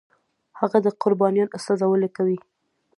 [0.59, 2.37] هغه د قربانۍ استازولي کوي.